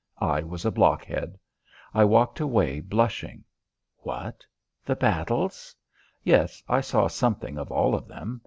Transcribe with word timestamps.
I 0.17 0.41
was 0.41 0.65
a 0.65 0.71
blockhead. 0.71 1.37
I 1.93 2.05
walked 2.05 2.39
away 2.39 2.79
blushing. 2.79 3.43
What? 3.97 4.43
The 4.83 4.95
battles? 4.95 5.75
Yes, 6.23 6.63
I 6.67 6.81
saw 6.81 7.05
something 7.07 7.59
of 7.59 7.71
all 7.71 7.93
of 7.93 8.07
them. 8.07 8.39